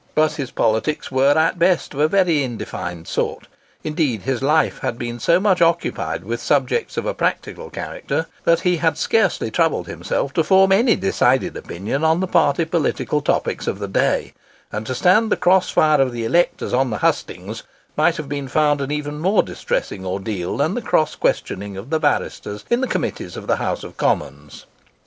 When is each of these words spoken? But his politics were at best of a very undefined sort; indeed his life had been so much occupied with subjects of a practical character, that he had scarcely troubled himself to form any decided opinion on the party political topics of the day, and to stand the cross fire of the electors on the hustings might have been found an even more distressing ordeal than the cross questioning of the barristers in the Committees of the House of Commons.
But 0.15 0.31
his 0.33 0.49
politics 0.49 1.11
were 1.11 1.37
at 1.37 1.59
best 1.59 1.93
of 1.93 1.99
a 1.99 2.07
very 2.07 2.43
undefined 2.43 3.07
sort; 3.07 3.45
indeed 3.83 4.23
his 4.23 4.41
life 4.41 4.79
had 4.79 4.97
been 4.97 5.19
so 5.19 5.39
much 5.39 5.61
occupied 5.61 6.23
with 6.23 6.41
subjects 6.41 6.97
of 6.97 7.05
a 7.05 7.13
practical 7.13 7.69
character, 7.69 8.25
that 8.43 8.61
he 8.61 8.77
had 8.77 8.97
scarcely 8.97 9.51
troubled 9.51 9.85
himself 9.85 10.33
to 10.33 10.43
form 10.43 10.71
any 10.71 10.95
decided 10.95 11.55
opinion 11.55 12.03
on 12.03 12.19
the 12.19 12.25
party 12.25 12.65
political 12.65 13.21
topics 13.21 13.67
of 13.67 13.77
the 13.77 13.87
day, 13.87 14.33
and 14.71 14.87
to 14.87 14.95
stand 14.95 15.31
the 15.31 15.37
cross 15.37 15.69
fire 15.69 16.01
of 16.01 16.11
the 16.13 16.25
electors 16.25 16.73
on 16.73 16.89
the 16.89 16.97
hustings 17.05 17.61
might 17.95 18.17
have 18.17 18.27
been 18.27 18.47
found 18.47 18.81
an 18.81 18.89
even 18.89 19.19
more 19.19 19.43
distressing 19.43 20.03
ordeal 20.03 20.57
than 20.57 20.73
the 20.73 20.81
cross 20.81 21.13
questioning 21.15 21.77
of 21.77 21.91
the 21.91 21.99
barristers 21.99 22.65
in 22.71 22.81
the 22.81 22.87
Committees 22.87 23.37
of 23.37 23.45
the 23.45 23.57
House 23.57 23.83
of 23.83 23.97
Commons. 23.97 24.65